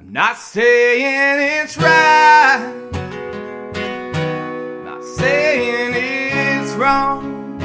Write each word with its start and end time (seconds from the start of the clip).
I'm 0.00 0.12
not 0.12 0.36
saying 0.38 1.40
it's 1.60 1.76
right, 1.76 2.72
not 4.84 5.02
saying 5.02 5.92
it's 5.96 6.72
wrong, 6.74 7.58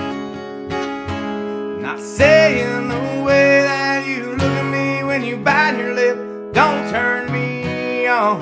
not 1.79 1.99
saying 1.99 2.87
the 2.89 3.23
way 3.23 3.61
that 3.61 4.07
you 4.07 4.31
look 4.31 4.41
at 4.41 4.65
me 4.71 5.03
when 5.03 5.23
you 5.23 5.37
bite 5.37 5.77
your 5.77 5.93
lip 5.93 6.17
don't 6.53 6.89
turn 6.89 7.31
me 7.31 8.07
on. 8.07 8.41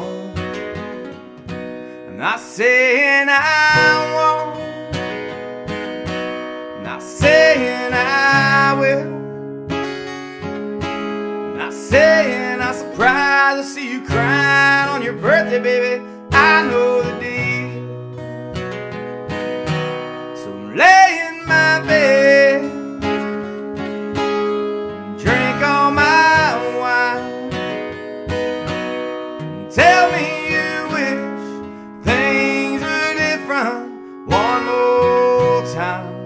I'm 1.49 2.17
not 2.17 2.39
saying 2.39 3.27
I 3.29 4.05
won't, 4.15 4.55
not 6.81 7.03
saying 7.03 7.91
I 7.93 8.73
will. 8.79 9.20
See 13.71 13.89
you 13.89 14.05
crying 14.05 14.89
on 14.89 15.01
your 15.01 15.13
birthday, 15.13 15.57
baby. 15.57 16.03
I 16.33 16.67
know 16.69 17.01
the 17.03 17.13
deal. 17.21 17.71
So 20.35 20.49
lay 20.75 21.25
in 21.27 21.45
my 21.47 21.79
bed, 21.87 22.61
drink 25.17 25.63
all 25.63 25.89
my 25.91 26.57
wine. 26.81 27.49
Tell 29.71 30.11
me 30.11 30.25
you 30.51 30.89
wish 30.91 32.03
things 32.03 32.81
were 32.81 33.13
different 33.13 34.27
one 34.27 34.65
more 34.65 35.63
time. 35.73 36.20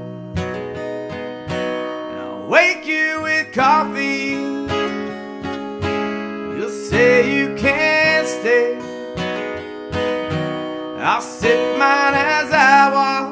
I'll 11.15 11.21
sip 11.21 11.79
mine 11.79 12.13
as 12.13 12.51
I 12.51 12.91
walk. 12.93 13.29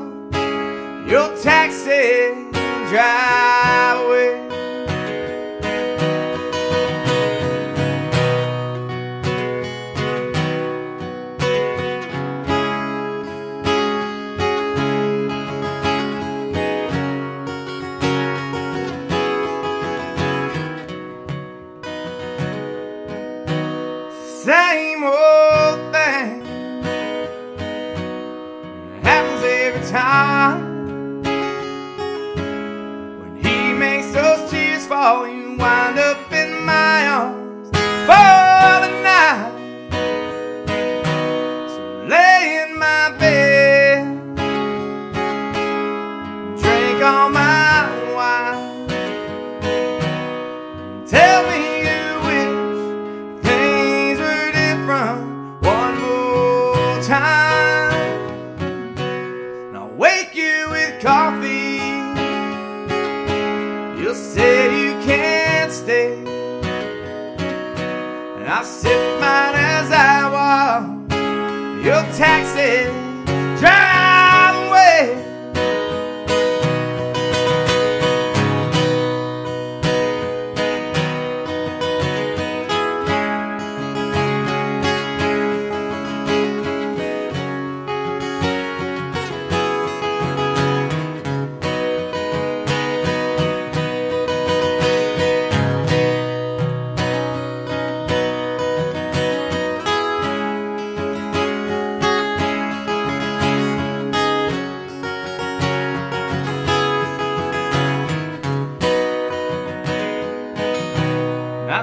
Your 1.06 1.36
taxi 1.44 2.32
drive 2.88 4.00
away. 4.06 4.40
Same 24.46 25.04
old 25.04 25.53
you 35.04 35.58
wind 35.58 36.00
up 36.00 36.32
in 36.32 36.64
my 36.64 37.08
arms 37.08 37.68
for 38.08 38.80
the 38.84 38.92
night. 39.04 39.52
So 41.68 41.82
lay 42.08 42.64
in 42.64 42.78
my 42.80 43.12
bed, 43.20 44.06
drink 46.58 47.04
all 47.04 47.30
my 47.30 47.90
wine. 48.16 48.88
Tell 51.06 51.42
me 51.50 51.62
you 51.84 52.04
wish 52.30 53.44
things 53.44 54.20
were 54.20 54.52
different 54.54 55.22
one 55.62 55.96
more 56.00 57.02
time. 57.04 57.92
And 59.68 59.78
I'll 59.78 59.90
wake 59.96 60.34
you 60.34 60.70
with 60.72 61.02
coffee. 61.02 61.82
You'll 64.02 64.16
say 64.16 64.86
you 64.86 64.93
stay. 65.74 66.14
And 68.38 68.48
I'll 68.48 68.64
sip 68.64 69.20
mine 69.20 69.56
as 69.56 69.92
I 69.92 70.30
walk. 70.36 70.84
Your 71.84 72.04
taxi 72.14 73.03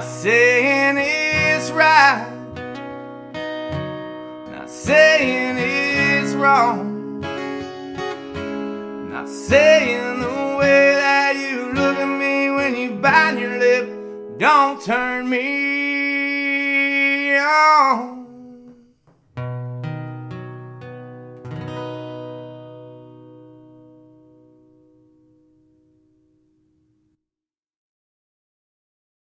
Not 0.01 0.09
saying 0.09 0.97
it's 0.97 1.69
right, 1.69 2.27
not 4.49 4.67
saying 4.67 5.57
it's 5.59 6.33
wrong, 6.33 7.19
not 9.11 9.29
saying 9.29 10.21
the 10.21 10.57
way 10.57 10.95
that 10.95 11.35
you 11.35 11.71
look 11.73 11.97
at 11.99 12.17
me 12.17 12.49
when 12.49 12.75
you 12.75 12.99
bite 12.99 13.37
your 13.37 13.59
lip 13.59 14.39
don't 14.39 14.81
turn 14.81 15.29
me. 15.29 15.70